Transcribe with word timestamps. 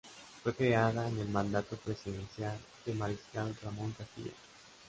Fue 0.41 0.55
creada 0.55 1.07
en 1.07 1.19
el 1.19 1.29
mandato 1.29 1.75
presidencial 1.77 2.57
del 2.87 2.95
Mariscal 2.95 3.55
Ramón 3.63 3.91
Castilla. 3.91 4.33